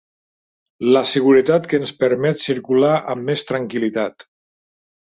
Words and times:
La 0.95 1.03
seguretat 1.11 1.69
que 1.75 1.81
ens 1.83 1.93
permet 2.01 2.43
circular 2.47 2.99
amb 3.17 3.31
més 3.31 3.47
tranquil·litat. 3.53 4.29